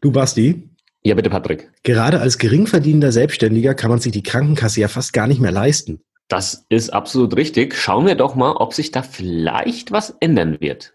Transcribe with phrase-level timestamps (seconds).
[0.00, 0.68] Du Basti?
[1.02, 1.72] Ja, bitte, Patrick.
[1.82, 6.00] Gerade als geringverdienender Selbstständiger kann man sich die Krankenkasse ja fast gar nicht mehr leisten.
[6.28, 7.74] Das ist absolut richtig.
[7.74, 10.94] Schauen wir doch mal, ob sich da vielleicht was ändern wird.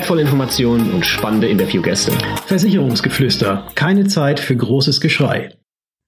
[0.00, 2.12] wertvolle Informationen und spannende Interviewgäste.
[2.46, 3.66] Versicherungsgeflüster.
[3.74, 5.54] Keine Zeit für großes Geschrei.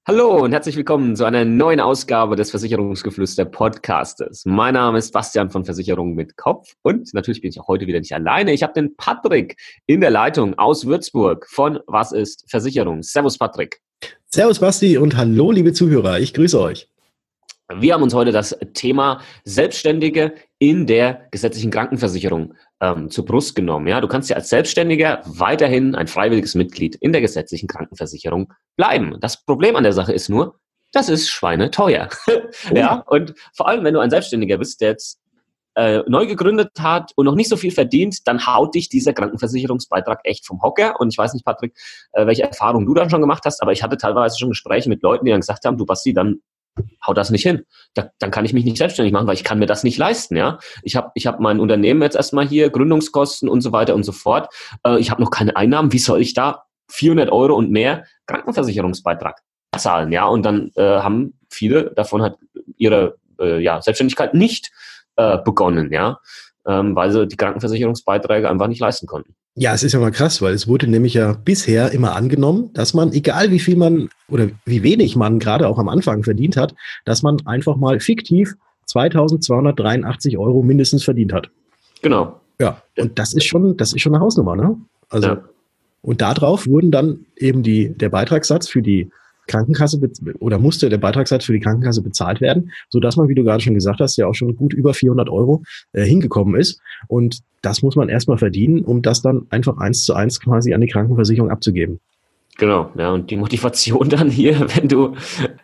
[0.09, 4.47] Hallo und herzlich willkommen zu einer neuen Ausgabe des Versicherungsgeflüster Podcastes.
[4.47, 7.99] Mein Name ist Bastian von Versicherungen mit Kopf und natürlich bin ich auch heute wieder
[7.99, 8.55] nicht alleine.
[8.55, 13.03] Ich habe den Patrick in der Leitung aus Würzburg von Was ist Versicherung?
[13.03, 13.83] Servus Patrick.
[14.31, 16.19] Servus Basti und hallo liebe Zuhörer.
[16.19, 16.89] Ich grüße euch.
[17.79, 23.87] Wir haben uns heute das Thema Selbstständige in der gesetzlichen Krankenversicherung ähm, zur Brust genommen.
[23.87, 29.17] Ja, du kannst ja als Selbstständiger weiterhin ein freiwilliges Mitglied in der gesetzlichen Krankenversicherung bleiben.
[29.21, 30.59] Das Problem an der Sache ist nur,
[30.93, 32.09] das ist schweineteuer.
[32.71, 32.77] Oh.
[32.77, 35.19] ja, und vor allem, wenn du ein Selbstständiger bist, der jetzt
[35.75, 40.21] äh, neu gegründet hat und noch nicht so viel verdient, dann haut dich dieser Krankenversicherungsbeitrag
[40.25, 41.01] echt vom Hocker.
[41.01, 41.75] Und ich weiß nicht, Patrick,
[42.13, 45.03] äh, welche Erfahrungen du dann schon gemacht hast, aber ich hatte teilweise schon Gespräche mit
[45.03, 46.41] Leuten, die dann gesagt haben, du Basti, dann
[47.07, 47.65] hau das nicht hin.
[47.95, 50.37] Da, dann kann ich mich nicht selbstständig machen, weil ich kann mir das nicht leisten.
[50.37, 54.05] Ja, ich habe ich hab mein Unternehmen jetzt erstmal hier, Gründungskosten und so weiter und
[54.05, 54.53] so fort.
[54.87, 55.93] Äh, ich habe noch keine Einnahmen.
[55.93, 59.41] Wie soll ich da 400 Euro und mehr Krankenversicherungsbeitrag
[59.77, 60.13] zahlen?
[60.13, 62.37] Ja, und dann äh, haben viele davon halt
[62.77, 64.71] ihre äh, ja, Selbstständigkeit nicht
[65.17, 65.93] äh, begonnen.
[65.93, 66.21] Ja,
[66.67, 69.35] ähm, weil sie die Krankenversicherungsbeiträge einfach nicht leisten konnten.
[69.55, 72.95] Ja, es ist ja mal krass, weil es wurde nämlich ja bisher immer angenommen, dass
[72.95, 76.75] man, egal wie viel man oder wie wenig man gerade auch am Anfang verdient hat,
[77.05, 78.55] dass man einfach mal fiktiv
[78.87, 81.51] 2283 Euro mindestens verdient hat.
[82.01, 82.41] Genau.
[82.59, 84.77] Ja, und das ist schon, das ist schon eine Hausnummer, ne?
[85.11, 85.45] Also, ja.
[86.01, 89.11] und darauf wurden dann eben die, der Beitragssatz für die
[89.47, 90.01] Krankenkasse
[90.41, 93.63] oder musste der Beitragssatz für die Krankenkasse bezahlt werden, so dass man, wie du gerade
[93.63, 96.81] schon gesagt hast, ja auch schon gut über 400 Euro äh, hingekommen ist.
[97.09, 100.81] Und das muss man erstmal verdienen, um das dann einfach eins zu eins quasi an
[100.81, 102.01] die Krankenversicherung abzugeben.
[102.59, 105.15] Genau, ja, und die Motivation dann hier, wenn du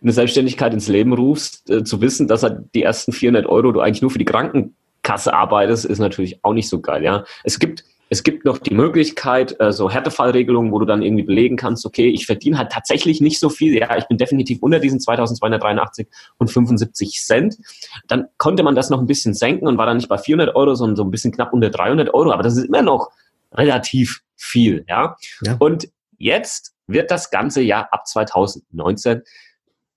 [0.02, 3.80] eine Selbstständigkeit ins Leben rufst, äh, zu wissen, dass halt die ersten 400 Euro du
[3.80, 7.24] eigentlich nur für die Krankenkasse arbeitest, ist natürlich auch nicht so geil, ja.
[7.44, 11.56] Es gibt es gibt noch die Möglichkeit, äh, so Härtefallregelungen, wo du dann irgendwie belegen
[11.56, 15.00] kannst, okay, ich verdiene halt tatsächlich nicht so viel, ja, ich bin definitiv unter diesen
[15.00, 16.06] 2283
[16.38, 17.58] und 75 Cent.
[18.06, 20.74] Dann konnte man das noch ein bisschen senken und war dann nicht bei 400 Euro,
[20.74, 23.10] sondern so ein bisschen knapp unter 300 Euro, aber das ist immer noch
[23.52, 25.16] relativ viel, ja.
[25.42, 25.56] ja.
[25.58, 29.22] Und jetzt wird das ganze Jahr ab 2019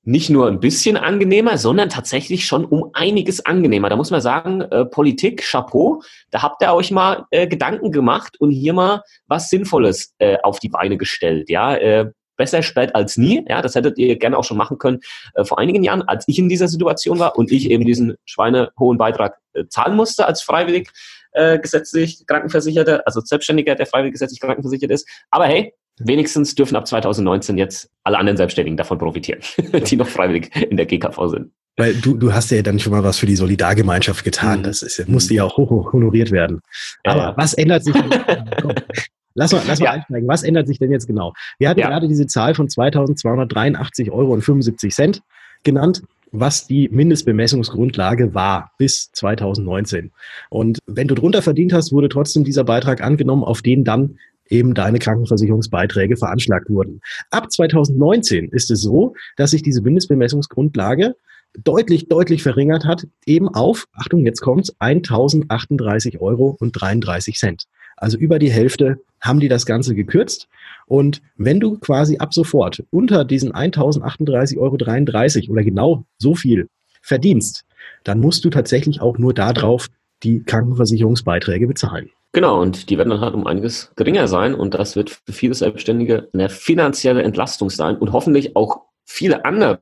[0.03, 3.89] nicht nur ein bisschen angenehmer, sondern tatsächlich schon um einiges angenehmer.
[3.89, 6.01] Da muss man sagen, äh, Politik, Chapeau,
[6.31, 10.59] da habt ihr euch mal äh, Gedanken gemacht und hier mal was Sinnvolles äh, auf
[10.59, 11.49] die Beine gestellt.
[11.49, 13.45] Ja, äh, besser spät als nie.
[13.47, 14.99] Ja, das hättet ihr gerne auch schon machen können
[15.35, 18.97] äh, vor einigen Jahren, als ich in dieser Situation war und ich eben diesen schweinehohen
[18.97, 20.89] Beitrag äh, zahlen musste als freiwillig
[21.33, 25.07] äh, gesetzlich Krankenversicherter, also Selbstständiger, der freiwillig gesetzlich krankenversichert ist.
[25.29, 29.41] Aber hey, wenigstens dürfen ab 2019 jetzt alle anderen Selbstständigen davon profitieren,
[29.87, 31.51] die noch freiwillig in der GKV sind.
[31.77, 34.59] Weil du, du hast ja dann schon mal was für die Solidargemeinschaft getan.
[34.59, 34.63] Mhm.
[34.63, 36.61] Das ist, musste ja auch hoch honoriert werden.
[37.03, 37.37] Aber ja.
[37.37, 37.95] was ändert sich?
[39.33, 39.91] lass mal, lass mal ja.
[39.91, 40.27] einsteigen.
[40.27, 41.33] Was ändert sich denn jetzt genau?
[41.59, 41.87] Wir hatten ja.
[41.87, 45.21] gerade diese Zahl von 2283 Euro und 75 Cent
[45.63, 50.11] genannt was die Mindestbemessungsgrundlage war bis 2019.
[50.49, 54.17] Und wenn du drunter verdient hast, wurde trotzdem dieser Beitrag angenommen, auf den dann
[54.49, 57.01] eben deine Krankenversicherungsbeiträge veranschlagt wurden.
[57.29, 61.15] Ab 2019 ist es so, dass sich diese Mindestbemessungsgrundlage
[61.63, 67.65] deutlich, deutlich verringert hat, eben auf, Achtung, jetzt kommt's, 1038 Euro und 33 Cent.
[67.97, 70.47] Also über die Hälfte haben die das Ganze gekürzt.
[70.87, 76.67] Und wenn du quasi ab sofort unter diesen 1038,33 Euro oder genau so viel
[77.01, 77.63] verdienst,
[78.03, 79.87] dann musst du tatsächlich auch nur darauf
[80.23, 82.09] die Krankenversicherungsbeiträge bezahlen.
[82.33, 85.53] Genau, und die werden dann halt um einiges geringer sein und das wird für viele
[85.53, 89.81] Selbstständige eine finanzielle Entlastung sein und hoffentlich auch viele andere,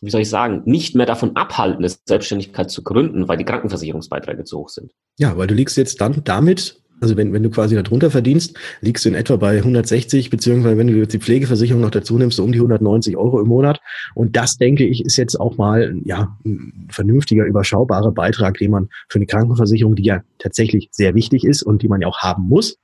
[0.00, 4.42] wie soll ich sagen, nicht mehr davon abhalten, eine Selbstständigkeit zu gründen, weil die Krankenversicherungsbeiträge
[4.42, 4.90] zu hoch sind.
[5.18, 9.04] Ja, weil du liegst jetzt dann damit also wenn, wenn du quasi darunter verdienst, liegst
[9.04, 12.44] du in etwa bei 160, beziehungsweise wenn du jetzt die Pflegeversicherung noch dazu nimmst, so
[12.44, 13.80] um die 190 Euro im Monat.
[14.14, 18.88] Und das, denke ich, ist jetzt auch mal ja, ein vernünftiger, überschaubarer Beitrag, den man
[19.08, 22.48] für eine Krankenversicherung, die ja tatsächlich sehr wichtig ist und die man ja auch haben
[22.48, 22.78] muss,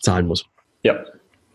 [0.00, 0.46] zahlen muss.
[0.84, 1.04] Ja,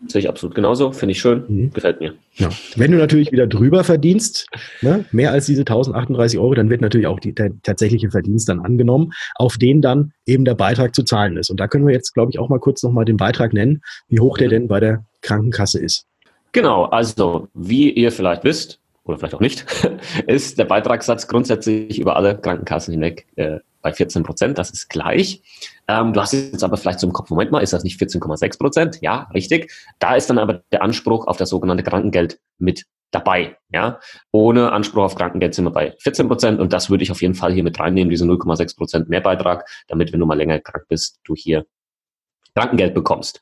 [0.08, 0.92] Sehe ich absolut genauso.
[0.92, 1.44] Finde ich schön.
[1.48, 1.72] Mhm.
[1.72, 2.14] Gefällt mir.
[2.34, 2.50] Ja.
[2.76, 4.48] Wenn du natürlich wieder drüber verdienst,
[4.80, 8.60] ne, mehr als diese 1038 Euro, dann wird natürlich auch die, der tatsächliche Verdienst dann
[8.60, 11.50] angenommen, auf den dann eben der Beitrag zu zahlen ist.
[11.50, 14.20] Und da können wir jetzt, glaube ich, auch mal kurz nochmal den Beitrag nennen, wie
[14.20, 16.06] hoch der denn bei der Krankenkasse ist.
[16.52, 19.64] Genau, also wie ihr vielleicht wisst, oder vielleicht auch nicht,
[20.26, 24.58] ist der Beitragssatz grundsätzlich über alle Krankenkassen hinweg äh, bei 14 Prozent.
[24.58, 25.42] Das ist gleich.
[25.88, 28.58] Ähm, du hast jetzt aber vielleicht so im Kopf, Moment mal, ist das nicht 14,6
[28.58, 28.98] Prozent?
[29.00, 29.72] Ja, richtig.
[29.98, 33.56] Da ist dann aber der Anspruch auf das sogenannte Krankengeld mit dabei.
[33.70, 34.00] Ja,
[34.30, 37.34] ohne Anspruch auf Krankengeld sind wir bei 14 Prozent und das würde ich auf jeden
[37.34, 41.20] Fall hier mit reinnehmen, diese 0,6 Prozent Mehrbeitrag, damit, wenn du mal länger krank bist,
[41.24, 41.66] du hier
[42.54, 43.40] Krankengeld bekommst.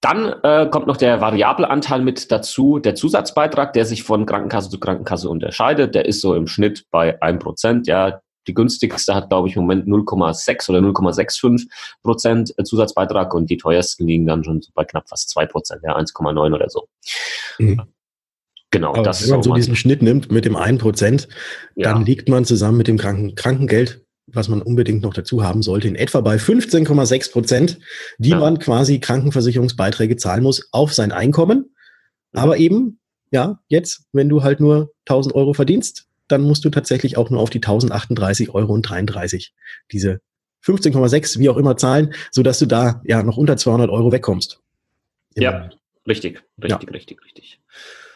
[0.00, 4.68] Dann äh, kommt noch der variable Anteil mit dazu, der Zusatzbeitrag, der sich von Krankenkasse
[4.68, 5.94] zu Krankenkasse unterscheidet.
[5.94, 7.86] Der ist so im Schnitt bei 1%.
[7.86, 11.68] Ja, die günstigste hat, glaube ich, im Moment 0,6 oder 0,65
[12.02, 16.54] Prozent Zusatzbeitrag und die teuersten liegen dann schon bei knapp fast 2 Prozent, ja, 1,9
[16.54, 16.88] oder so.
[17.58, 17.82] Mhm.
[18.70, 21.28] Genau, Aber das wenn man so diesen Schnitt nimmt mit dem 1 Prozent,
[21.76, 21.92] ja.
[21.92, 25.88] dann liegt man zusammen mit dem Kranken Krankengeld, was man unbedingt noch dazu haben sollte,
[25.88, 27.78] in etwa bei 15,6 Prozent,
[28.18, 28.38] die ja.
[28.38, 31.74] man quasi Krankenversicherungsbeiträge zahlen muss auf sein Einkommen.
[32.32, 32.98] Aber eben,
[33.30, 37.40] ja, jetzt, wenn du halt nur 1000 Euro verdienst, dann musst du tatsächlich auch nur
[37.40, 39.54] auf die 1038 Euro und 33
[39.90, 40.20] diese
[40.64, 44.60] 15,6 wie auch immer zahlen, so dass du da ja noch unter 200 Euro wegkommst.
[45.34, 45.70] Ja,
[46.06, 46.92] richtig, richtig, ja.
[46.92, 47.60] richtig, richtig.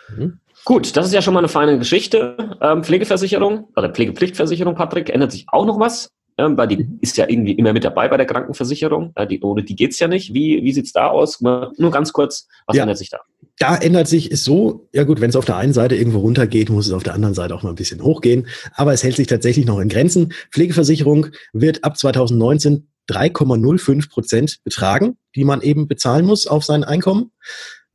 [0.08, 0.40] Mhm.
[0.64, 2.56] Gut, das ist ja schon mal eine feine Geschichte.
[2.60, 6.10] Ähm, Pflegeversicherung oder Pflegepflichtversicherung, Patrick, ändert sich auch noch was?
[6.38, 6.98] Ähm, weil die mhm.
[7.00, 9.12] ist ja irgendwie immer mit dabei bei der Krankenversicherung.
[9.14, 10.34] Äh, die, ohne die geht's ja nicht.
[10.34, 11.40] Wie, wie sieht's da aus?
[11.40, 12.82] Nur ganz kurz, was ja.
[12.82, 13.20] ändert sich da?
[13.58, 16.68] Da ändert sich ist so, ja gut, wenn es auf der einen Seite irgendwo runtergeht,
[16.68, 18.48] muss es auf der anderen Seite auch mal ein bisschen hochgehen.
[18.74, 20.34] Aber es hält sich tatsächlich noch in Grenzen.
[20.50, 27.30] Pflegeversicherung wird ab 2019 3,05 Prozent betragen, die man eben bezahlen muss auf sein Einkommen.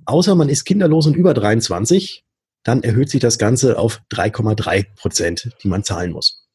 [0.06, 2.24] Außer man ist kinderlos und über 23,
[2.64, 6.48] dann erhöht sich das Ganze auf 3,3 Prozent, die man zahlen muss.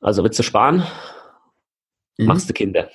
[0.00, 0.84] Also willst du sparen?
[2.16, 2.26] Mhm.
[2.26, 2.90] Machst du Kinder.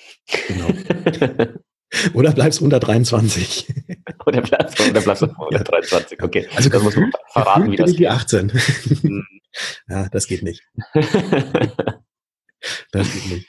[0.47, 0.67] Genau.
[2.13, 3.67] Oder bleibst unter 23.
[4.25, 6.47] oder bleibst, oder bleibst du unter 23, okay.
[6.55, 7.99] Also das muss man verraten, wie das geht.
[7.99, 8.51] Wie 18.
[9.01, 9.25] Hm.
[9.89, 10.63] ja, das geht nicht.
[12.93, 13.47] Das geht nicht.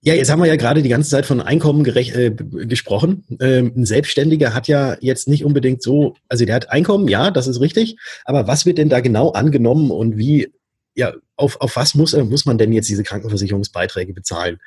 [0.00, 3.26] Ja, jetzt haben wir ja gerade die ganze Zeit von Einkommen äh, gesprochen.
[3.38, 7.46] Ähm, ein Selbstständiger hat ja jetzt nicht unbedingt so, also der hat Einkommen, ja, das
[7.46, 7.98] ist richtig.
[8.24, 10.54] Aber was wird denn da genau angenommen und wie
[10.94, 14.60] ja, auf, auf was muss, muss man denn jetzt diese Krankenversicherungsbeiträge bezahlen?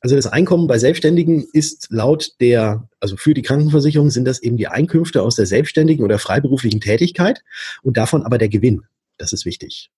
[0.00, 4.56] Also das Einkommen bei Selbstständigen ist laut der, also für die Krankenversicherung sind das eben
[4.56, 7.42] die Einkünfte aus der selbstständigen oder freiberuflichen Tätigkeit
[7.82, 8.82] und davon aber der Gewinn.
[9.18, 9.90] Das ist wichtig.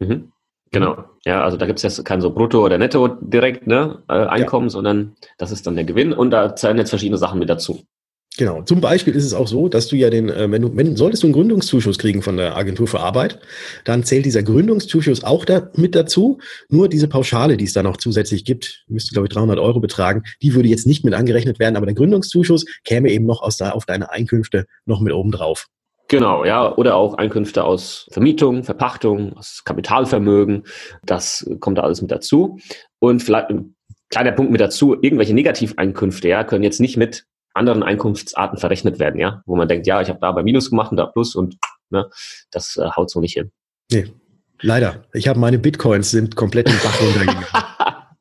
[0.00, 0.32] Mhm.
[0.70, 4.12] Genau, ja, also da gibt es ja kein so Brutto oder Netto direkt, ne, äh,
[4.12, 4.70] Einkommen, ja.
[4.70, 7.84] sondern das ist dann der Gewinn und da zählen jetzt verschiedene Sachen mit dazu.
[8.38, 8.62] Genau.
[8.62, 11.24] Zum Beispiel ist es auch so, dass du ja den, äh, wenn du, wenn, solltest
[11.24, 13.40] du einen Gründungszuschuss kriegen von der Agentur für Arbeit,
[13.84, 16.38] dann zählt dieser Gründungszuschuss auch da mit dazu.
[16.68, 20.22] Nur diese Pauschale, die es da noch zusätzlich gibt, müsste, glaube ich, 300 Euro betragen,
[20.40, 23.72] die würde jetzt nicht mit angerechnet werden, aber der Gründungszuschuss käme eben noch aus da,
[23.72, 25.66] auf deine Einkünfte noch mit oben drauf.
[26.06, 30.62] Genau, ja, oder auch Einkünfte aus Vermietung, Verpachtung, aus Kapitalvermögen.
[31.02, 32.60] Das kommt da alles mit dazu.
[33.00, 33.74] Und vielleicht ein
[34.10, 37.24] kleiner Punkt mit dazu, irgendwelche Negativeinkünfte, ja, können jetzt nicht mit
[37.58, 40.90] anderen Einkunftsarten verrechnet werden, ja, wo man denkt, ja, ich habe da bei Minus gemacht
[40.90, 41.56] und da Plus und
[41.90, 42.08] ne,
[42.50, 43.50] das äh, haut so nicht hin.
[43.90, 44.06] Nee,
[44.60, 45.04] leider.
[45.12, 47.44] Ich habe meine Bitcoins sind komplett im Bach runtergegangen.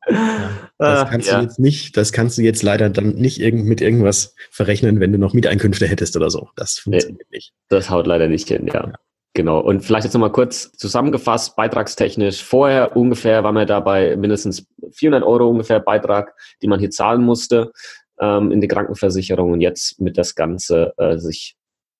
[0.09, 1.37] ja, das ah, kannst ja.
[1.37, 5.11] du jetzt nicht, das kannst du jetzt leider dann nicht irgend, mit irgendwas verrechnen, wenn
[5.11, 6.49] du noch Mieteinkünfte hättest oder so.
[6.55, 7.53] Das funktioniert nee, nicht.
[7.69, 8.73] Das haut leider nicht hin, ja.
[8.73, 8.93] ja.
[9.33, 9.59] Genau.
[9.59, 12.43] Und vielleicht jetzt nochmal kurz zusammengefasst, beitragstechnisch.
[12.43, 17.21] Vorher ungefähr waren wir da bei mindestens 400 Euro ungefähr Beitrag, die man hier zahlen
[17.21, 17.71] musste
[18.19, 21.55] ähm, in die Krankenversicherung und jetzt mit das Ganze äh, sich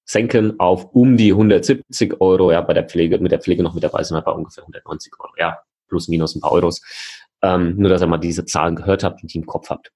[0.06, 2.52] senken auf um die 170 Euro.
[2.52, 5.14] Ja, bei der Pflege, mit der Pflege noch mit dabei sind wir bei ungefähr 190
[5.20, 5.34] Euro.
[5.38, 6.82] Ja, plus minus ein paar Euros.
[7.42, 9.92] Ähm, nur, dass ihr mal diese Zahlen gehört habt und die im Kopf habt.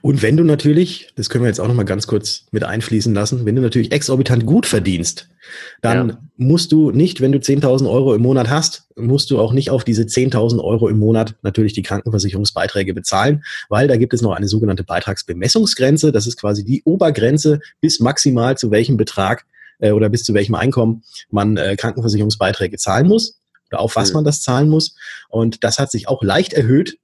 [0.00, 3.14] Und wenn du natürlich, das können wir jetzt auch noch mal ganz kurz mit einfließen
[3.14, 5.28] lassen, wenn du natürlich exorbitant gut verdienst,
[5.82, 6.18] dann ja.
[6.36, 9.84] musst du nicht, wenn du 10.000 Euro im Monat hast, musst du auch nicht auf
[9.84, 14.48] diese 10.000 Euro im Monat natürlich die Krankenversicherungsbeiträge bezahlen, weil da gibt es noch eine
[14.48, 16.10] sogenannte Beitragsbemessungsgrenze.
[16.12, 19.44] Das ist quasi die Obergrenze bis maximal zu welchem Betrag
[19.78, 23.38] äh, oder bis zu welchem Einkommen man äh, Krankenversicherungsbeiträge zahlen muss
[23.70, 24.16] oder auf was mhm.
[24.16, 24.94] man das zahlen muss.
[25.28, 26.98] Und das hat sich auch leicht erhöht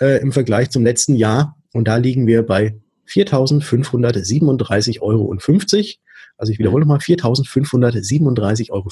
[0.00, 1.56] äh, im Vergleich zum letzten Jahr.
[1.72, 5.34] Und da liegen wir bei 4.537,50 Euro.
[6.36, 8.88] Also ich wiederhole nochmal, 4.537,50 Euro.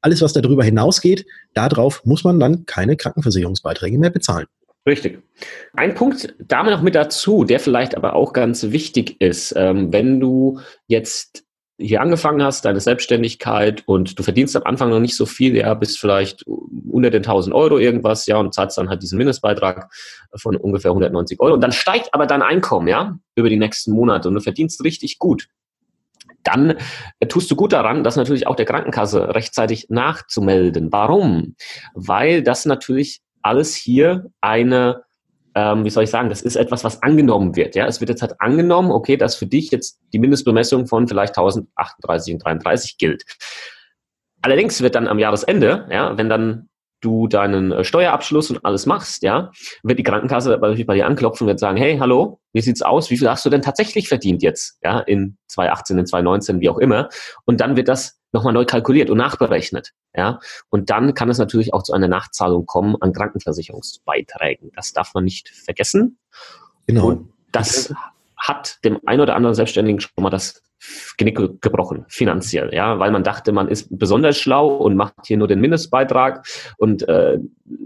[0.00, 4.46] Alles, was darüber hinausgeht, darauf muss man dann keine Krankenversicherungsbeiträge mehr bezahlen.
[4.86, 5.22] Richtig.
[5.74, 10.20] Ein Punkt damit noch mit dazu, der vielleicht aber auch ganz wichtig ist, ähm, wenn
[10.20, 11.44] du jetzt
[11.80, 15.72] hier angefangen hast, deine Selbstständigkeit und du verdienst am Anfang noch nicht so viel, ja,
[15.74, 19.90] bist vielleicht unter den 1000 Euro irgendwas, ja, und zahlst dann halt diesen Mindestbeitrag
[20.36, 21.54] von ungefähr 190 Euro.
[21.54, 25.18] Und dann steigt aber dein Einkommen, ja, über die nächsten Monate und du verdienst richtig
[25.18, 25.48] gut.
[26.42, 26.74] Dann
[27.28, 30.90] tust du gut daran, das natürlich auch der Krankenkasse rechtzeitig nachzumelden.
[30.90, 31.54] Warum?
[31.94, 35.02] Weil das natürlich alles hier eine
[35.54, 37.74] ähm, wie soll ich sagen, das ist etwas, was angenommen wird.
[37.74, 41.36] Ja, es wird jetzt halt angenommen, okay, dass für dich jetzt die Mindestbemessung von vielleicht
[41.36, 43.24] 1038 und 33 gilt.
[44.42, 46.68] Allerdings wird dann am Jahresende, ja, wenn dann
[47.00, 49.50] du deinen äh, Steuerabschluss und alles machst, ja,
[49.82, 53.10] wird die Krankenkasse bei dir anklopfen und wird sagen, hey, hallo, wie sieht's aus?
[53.10, 54.78] Wie viel hast du denn tatsächlich verdient jetzt?
[54.82, 57.08] Ja, in 2018, in 2019, wie auch immer.
[57.44, 59.92] Und dann wird das nochmal neu kalkuliert und nachberechnet.
[60.14, 64.72] Ja, und dann kann es natürlich auch zu einer Nachzahlung kommen an Krankenversicherungsbeiträgen.
[64.74, 66.18] Das darf man nicht vergessen.
[66.86, 67.06] Genau.
[67.08, 67.92] Und das
[68.40, 70.62] hat dem ein oder anderen Selbstständigen schon mal das
[71.18, 75.46] Genick gebrochen, finanziell, ja, weil man dachte, man ist besonders schlau und macht hier nur
[75.46, 76.46] den Mindestbeitrag
[76.78, 77.38] und äh,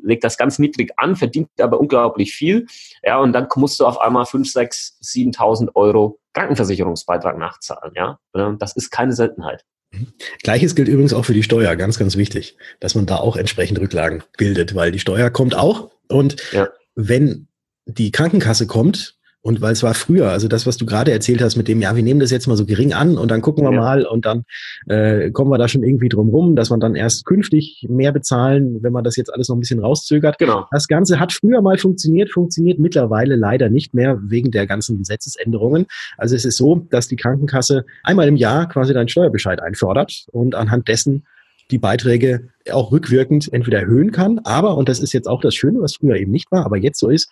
[0.02, 2.66] legt das ganz niedrig an, verdient aber unglaublich viel,
[3.02, 8.18] ja, und dann musst du auf einmal 5, 6, 7.000 Euro Krankenversicherungsbeitrag nachzahlen, ja,
[8.58, 9.64] das ist keine Seltenheit.
[9.90, 10.12] Mhm.
[10.44, 13.80] Gleiches gilt übrigens auch für die Steuer, ganz, ganz wichtig, dass man da auch entsprechend
[13.80, 16.68] Rücklagen bildet, weil die Steuer kommt auch und ja.
[16.94, 17.48] wenn
[17.86, 21.56] die Krankenkasse kommt, und weil es war früher, also das, was du gerade erzählt hast
[21.56, 23.72] mit dem, ja, wir nehmen das jetzt mal so gering an und dann gucken wir
[23.72, 23.78] ja.
[23.78, 24.44] mal und dann
[24.86, 28.82] äh, kommen wir da schon irgendwie drum rum, dass man dann erst künftig mehr bezahlen,
[28.82, 30.38] wenn man das jetzt alles noch ein bisschen rauszögert.
[30.38, 30.66] Genau.
[30.70, 35.84] Das Ganze hat früher mal funktioniert, funktioniert mittlerweile leider nicht mehr wegen der ganzen Gesetzesänderungen.
[36.16, 40.54] Also es ist so, dass die Krankenkasse einmal im Jahr quasi deinen Steuerbescheid einfordert und
[40.54, 41.26] anhand dessen
[41.70, 45.82] die Beiträge auch rückwirkend entweder erhöhen kann, aber, und das ist jetzt auch das Schöne,
[45.82, 47.30] was früher eben nicht war, aber jetzt so ist,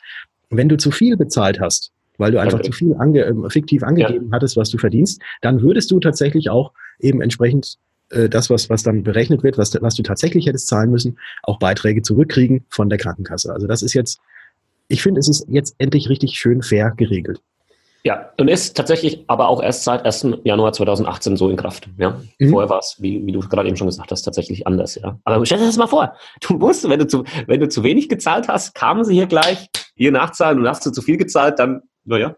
[0.50, 2.70] wenn du zu viel bezahlt hast, weil du einfach okay.
[2.70, 4.32] zu viel ange, äh, fiktiv angegeben ja.
[4.32, 7.78] hattest, was du verdienst, dann würdest du tatsächlich auch eben entsprechend
[8.10, 11.58] äh, das, was, was dann berechnet wird, was, was du tatsächlich hättest zahlen müssen, auch
[11.58, 13.52] Beiträge zurückkriegen von der Krankenkasse.
[13.52, 14.20] Also das ist jetzt,
[14.88, 17.40] ich finde, es ist jetzt endlich richtig schön fair geregelt.
[18.04, 20.26] Ja, und ist tatsächlich aber auch erst seit 1.
[20.42, 21.88] Januar 2018 so in Kraft.
[21.98, 22.20] Ja?
[22.40, 22.50] Mhm.
[22.50, 24.96] Vorher war es, wie, wie du gerade eben schon gesagt hast, tatsächlich anders.
[24.96, 25.18] Ja?
[25.24, 28.08] Aber stell dir das mal vor, du musst, wenn du zu, wenn du zu wenig
[28.08, 31.82] gezahlt hast, kamen sie hier gleich, hier nachzahlen und hast du zu viel gezahlt, dann
[32.04, 32.36] naja.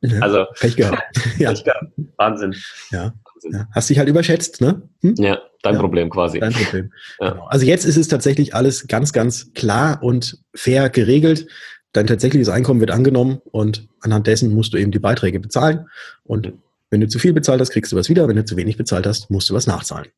[0.00, 1.02] Ja, also, Pech gehabt.
[1.38, 1.50] ja.
[1.50, 1.92] Pech gehabt.
[2.16, 2.54] Wahnsinn.
[2.90, 3.14] Ja.
[3.50, 3.68] Ja.
[3.72, 4.82] Hast dich halt überschätzt, ne?
[5.02, 5.14] Hm?
[5.18, 5.80] Ja, dein ja.
[5.80, 6.40] Problem quasi.
[6.40, 6.92] Dein Problem.
[7.20, 7.30] Ja.
[7.30, 7.46] Genau.
[7.46, 11.46] Also jetzt ist es tatsächlich alles ganz, ganz klar und fair geregelt.
[11.92, 15.86] Dein tatsächliches Einkommen wird angenommen und anhand dessen musst du eben die Beiträge bezahlen.
[16.24, 16.52] Und
[16.90, 18.26] wenn du zu viel bezahlt hast, kriegst du was wieder.
[18.28, 20.08] Wenn du zu wenig bezahlt hast, musst du was nachzahlen.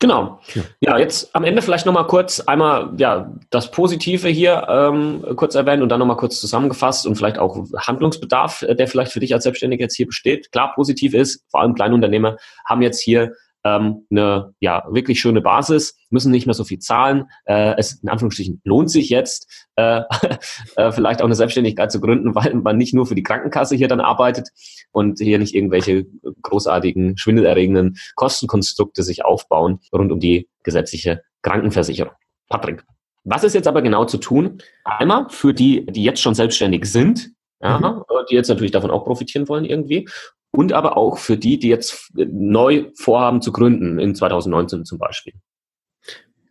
[0.00, 0.40] Genau.
[0.54, 0.62] Ja.
[0.80, 5.82] ja, jetzt am Ende vielleicht nochmal kurz einmal ja, das Positive hier ähm, kurz erwähnen
[5.82, 9.44] und dann nochmal kurz zusammengefasst und vielleicht auch Handlungsbedarf, äh, der vielleicht für dich als
[9.44, 10.50] Selbstständiger jetzt hier besteht.
[10.52, 15.96] Klar, positiv ist, vor allem Kleinunternehmer haben jetzt hier ähm, eine ja wirklich schöne Basis,
[16.10, 17.26] müssen nicht mehr so viel zahlen.
[17.44, 20.02] Äh, es in Anführungsstrichen lohnt sich jetzt äh,
[20.76, 23.88] äh, vielleicht auch eine Selbstständigkeit zu gründen, weil man nicht nur für die Krankenkasse hier
[23.88, 24.48] dann arbeitet
[24.92, 26.06] und hier nicht irgendwelche
[26.42, 32.12] großartigen schwindelerregenden Kostenkonstrukte sich aufbauen rund um die gesetzliche Krankenversicherung.
[32.48, 32.84] Patrick,
[33.24, 34.58] was ist jetzt aber genau zu tun?
[34.84, 37.30] Einmal für die, die jetzt schon selbstständig sind,
[37.62, 38.02] ja, mhm.
[38.30, 40.08] die jetzt natürlich davon auch profitieren wollen irgendwie
[40.52, 45.34] und aber auch für die, die jetzt neu vorhaben zu gründen, in 2019 zum Beispiel.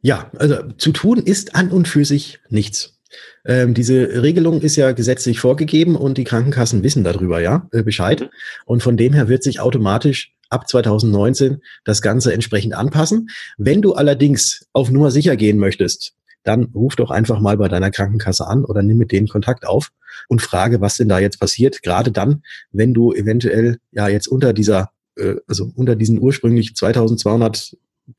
[0.02, 3.00] Ja, also zu tun ist an und für sich nichts.
[3.46, 8.22] Ähm, diese Regelung ist ja gesetzlich vorgegeben und die Krankenkassen wissen darüber ja äh, Bescheid.
[8.22, 8.30] Mhm.
[8.66, 13.30] Und von dem her wird sich automatisch ab 2019 das Ganze entsprechend anpassen.
[13.58, 16.14] Wenn du allerdings auf Nummer sicher gehen möchtest,
[16.44, 19.92] dann ruf doch einfach mal bei deiner Krankenkasse an oder nimm mit denen Kontakt auf
[20.28, 21.84] und frage, was denn da jetzt passiert.
[21.84, 27.76] Gerade dann, wenn du eventuell ja jetzt unter dieser, äh, also unter diesen ursprünglich 2200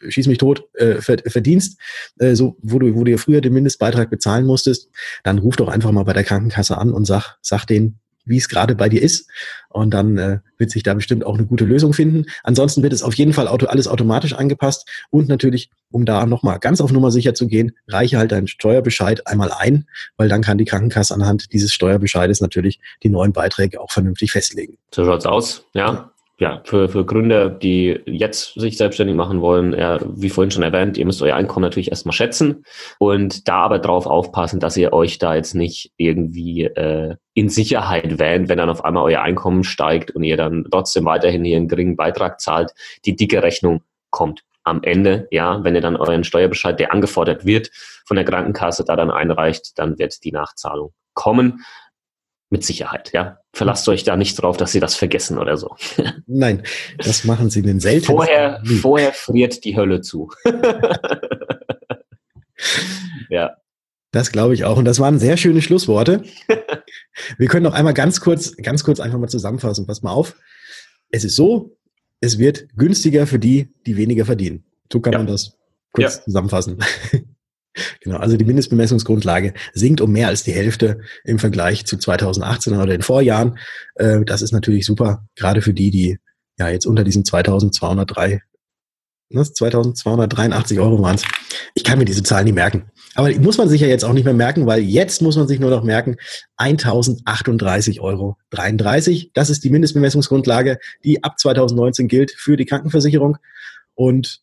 [0.09, 1.81] schieß mich tot, äh, verdienst,
[2.19, 4.89] äh, so, wo du, wo du früher den Mindestbeitrag bezahlen musstest,
[5.25, 8.49] dann ruf doch einfach mal bei der Krankenkasse an und sag, sag denen, wie es
[8.49, 9.29] gerade bei dir ist.
[9.69, 12.27] Und dann äh, wird sich da bestimmt auch eine gute Lösung finden.
[12.43, 14.89] Ansonsten wird es auf jeden Fall auto, alles automatisch angepasst.
[15.11, 19.27] Und natürlich, um da nochmal ganz auf Nummer sicher zu gehen, reiche halt deinen Steuerbescheid
[19.27, 19.87] einmal ein,
[20.17, 24.79] weil dann kann die Krankenkasse anhand dieses Steuerbescheides natürlich die neuen Beiträge auch vernünftig festlegen.
[24.95, 29.99] So schaut's aus, ja ja, für, für Gründer, die jetzt sich selbstständig machen wollen, ja,
[30.02, 32.64] wie vorhin schon erwähnt, ihr müsst euer Einkommen natürlich erstmal schätzen
[32.99, 38.18] und da aber drauf aufpassen, dass ihr euch da jetzt nicht irgendwie äh, in Sicherheit
[38.18, 41.68] wähnt, wenn dann auf einmal euer Einkommen steigt und ihr dann trotzdem weiterhin hier einen
[41.68, 42.73] geringen Beitrag zahlt.
[43.04, 47.70] Die dicke Rechnung kommt am Ende, ja, wenn ihr dann euren Steuerbescheid, der angefordert wird,
[48.06, 51.64] von der Krankenkasse da dann einreicht, dann wird die Nachzahlung kommen.
[52.52, 53.38] Mit Sicherheit, ja.
[53.52, 55.76] Verlasst euch da nicht drauf, dass sie das vergessen oder so.
[56.26, 56.64] Nein,
[56.99, 58.16] das machen sie in den seltensten.
[58.16, 60.30] Vorher, vorher friert die Hölle zu.
[63.30, 63.57] ja.
[64.11, 64.76] Das glaube ich auch.
[64.76, 66.25] Und das waren sehr schöne Schlussworte.
[67.38, 69.87] Wir können noch einmal ganz kurz, ganz kurz einfach mal zusammenfassen.
[69.87, 70.35] Pass mal auf.
[71.11, 71.76] Es ist so,
[72.21, 74.64] es wird günstiger für die, die weniger verdienen.
[74.92, 75.19] So kann ja.
[75.21, 75.57] man das
[75.92, 76.23] kurz ja.
[76.25, 76.78] zusammenfassen.
[78.00, 82.87] Genau, also die Mindestbemessungsgrundlage sinkt um mehr als die Hälfte im Vergleich zu 2018 oder
[82.87, 83.59] den Vorjahren.
[83.95, 86.19] Äh, das ist natürlich super, gerade für die, die
[86.59, 88.43] ja jetzt unter diesen 2203
[89.33, 91.19] 2283 ne, Euro waren.
[91.75, 92.91] Ich kann mir diese Zahlen nicht merken.
[93.15, 95.61] Aber muss man sich ja jetzt auch nicht mehr merken, weil jetzt muss man sich
[95.61, 96.17] nur noch merken,
[96.59, 98.37] 1038,33 Euro.
[98.50, 103.39] Das ist die Mindestbemessungsgrundlage, die ab 2019 gilt für die Krankenversicherung.
[103.95, 104.41] Und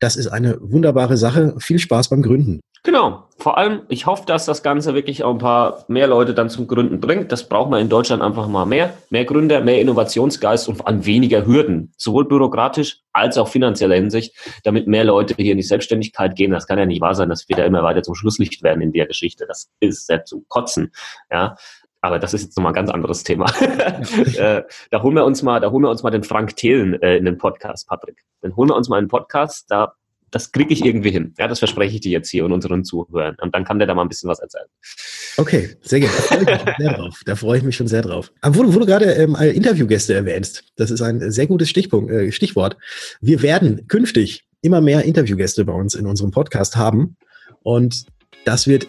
[0.00, 1.54] das ist eine wunderbare Sache.
[1.58, 2.60] Viel Spaß beim Gründen.
[2.82, 3.26] Genau.
[3.36, 6.66] Vor allem, ich hoffe, dass das Ganze wirklich auch ein paar mehr Leute dann zum
[6.66, 7.30] Gründen bringt.
[7.30, 8.94] Das braucht man in Deutschland einfach mal mehr.
[9.10, 11.92] Mehr Gründer, mehr Innovationsgeist und vor allem weniger Hürden.
[11.96, 14.34] Sowohl bürokratisch als auch finanzieller Hinsicht,
[14.64, 16.52] damit mehr Leute hier in die Selbstständigkeit gehen.
[16.52, 18.92] Das kann ja nicht wahr sein, dass wir da immer weiter zum Schlusslicht werden in
[18.92, 19.46] der Geschichte.
[19.46, 20.92] Das ist sehr zu kotzen.
[21.30, 21.56] Ja.
[22.02, 23.44] Aber das ist jetzt nochmal ein ganz anderes Thema.
[24.36, 27.18] äh, da holen wir uns mal, da holen wir uns mal den Frank Thelen äh,
[27.18, 28.24] in den Podcast, Patrick.
[28.40, 29.92] Dann holen wir uns mal einen Podcast, da
[30.30, 31.34] das kriege ich irgendwie hin.
[31.38, 33.36] Ja, das verspreche ich dir jetzt hier und unseren Zuhörern.
[33.40, 34.66] Und dann kann der da mal ein bisschen was erzählen.
[35.36, 37.10] Okay, sehr gerne.
[37.26, 38.32] Da freue ich mich schon sehr drauf.
[38.42, 42.32] Da wo, wo du gerade ähm, Interviewgäste erwähnst, das ist ein sehr gutes Stichpunkt, äh,
[42.32, 42.76] Stichwort.
[43.20, 47.16] Wir werden künftig immer mehr Interviewgäste bei uns in unserem Podcast haben.
[47.62, 48.04] Und
[48.44, 48.86] das wird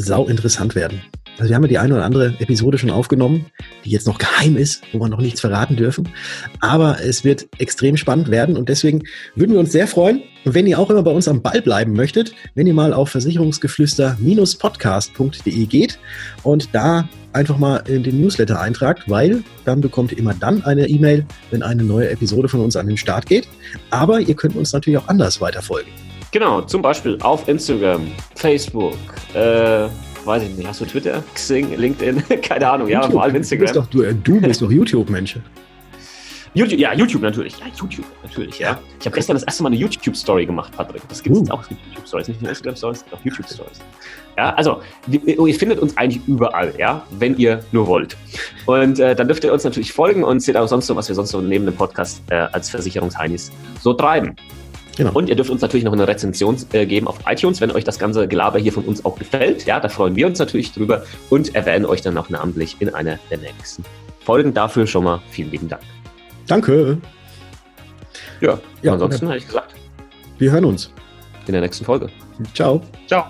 [0.00, 1.00] sau interessant werden.
[1.38, 3.46] Also wir haben ja die eine oder andere Episode schon aufgenommen,
[3.84, 6.10] die jetzt noch geheim ist, wo wir noch nichts verraten dürfen.
[6.60, 9.04] Aber es wird extrem spannend werden und deswegen
[9.36, 12.34] würden wir uns sehr freuen, wenn ihr auch immer bei uns am Ball bleiben möchtet,
[12.54, 15.98] wenn ihr mal auf versicherungsgeflüster-podcast.de geht
[16.42, 20.88] und da einfach mal in den Newsletter eintragt, weil dann bekommt ihr immer dann eine
[20.88, 23.48] E-Mail, wenn eine neue Episode von uns an den Start geht.
[23.90, 25.90] Aber ihr könnt uns natürlich auch anders weiterfolgen.
[26.32, 28.06] Genau, zum Beispiel auf Instagram,
[28.36, 28.94] Facebook,
[29.34, 29.88] äh,
[30.24, 33.04] weiß ich nicht, hast du Twitter, Xing, LinkedIn, keine Ahnung, YouTube.
[33.04, 33.66] ja, vor allem Instagram.
[33.66, 35.38] Du bist doch, du, äh, du bist doch YouTube-Mensch.
[36.54, 37.58] YouTube, ja, YouTube natürlich.
[37.58, 38.80] Ja, YouTube natürlich, ja.
[38.98, 41.02] Ich habe gestern das erste Mal eine YouTube-Story gemacht, Patrick.
[41.08, 41.52] Das gibt es uh.
[41.52, 43.80] auch, YouTube-Stories, nicht nur Instagram-Stories, auch YouTube-Stories.
[44.36, 48.16] Ja, also, ihr findet uns eigentlich überall, ja, wenn ihr nur wollt.
[48.66, 51.14] Und äh, dann dürft ihr uns natürlich folgen und seht auch sonst so, was wir
[51.14, 54.34] sonst so neben dem Podcast äh, als Versicherungsheinis so treiben.
[55.00, 55.12] Genau.
[55.14, 57.98] Und ihr dürft uns natürlich noch eine Rezension äh, geben auf iTunes, wenn euch das
[57.98, 59.64] ganze Gelaber hier von uns auch gefällt.
[59.64, 63.18] Ja, da freuen wir uns natürlich drüber und erwähnen euch dann auch namentlich in einer
[63.30, 63.82] der nächsten
[64.22, 64.52] Folgen.
[64.52, 65.80] Dafür schon mal vielen lieben Dank.
[66.46, 66.98] Danke.
[68.42, 69.74] Ja, ja ansonsten habe ich gesagt.
[70.36, 70.92] Wir hören uns.
[71.46, 72.10] In der nächsten Folge.
[72.52, 72.82] Ciao.
[73.06, 73.24] Ciao.